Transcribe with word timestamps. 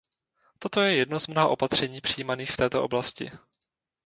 To 0.73 0.81
je 0.81 0.95
jedno 0.95 1.19
z 1.19 1.27
mnoha 1.27 1.47
opatření 1.47 2.01
přijímaných 2.01 2.51
v 2.51 2.57
této 2.57 2.83
oblasti. 2.83 3.31